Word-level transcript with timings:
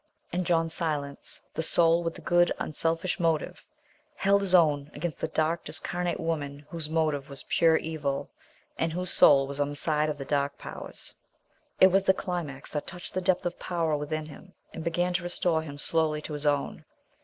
And 0.33 0.47
John 0.47 0.71
Silence, 0.71 1.41
the 1.53 1.61
soul 1.61 2.03
with 2.03 2.15
the 2.15 2.21
good, 2.21 2.51
unselfish 2.57 3.19
motive, 3.19 3.63
held 4.15 4.41
his 4.41 4.55
own 4.55 4.89
against 4.95 5.19
the 5.19 5.27
dark 5.27 5.63
discarnate 5.63 6.19
woman 6.19 6.65
whose 6.71 6.89
motive 6.89 7.29
was 7.29 7.43
pure 7.47 7.77
evil, 7.77 8.31
and 8.79 8.91
whose 8.93 9.11
soul 9.11 9.45
was 9.45 9.59
on 9.59 9.69
the 9.69 9.75
side 9.75 10.09
of 10.09 10.17
the 10.17 10.25
Dark 10.25 10.57
Powers. 10.57 11.13
It 11.79 11.91
was 11.91 12.05
the 12.05 12.15
climax 12.15 12.71
that 12.71 12.87
touched 12.87 13.13
the 13.13 13.21
depth 13.21 13.45
of 13.45 13.59
power 13.59 13.95
within 13.95 14.25
him 14.25 14.53
and 14.73 14.83
began 14.83 15.13
to 15.13 15.21
restore 15.21 15.61
him 15.61 15.77
slowly 15.77 16.23
to 16.23 16.33
his 16.33 16.47
own. 16.47 16.83